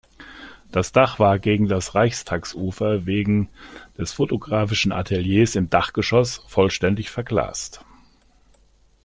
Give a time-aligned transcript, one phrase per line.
[0.71, 3.49] Das Dach war gegen das Reichstagufer wegen
[3.99, 7.85] des fotografischen Ateliers im Dachgeschoss vollständig verglast.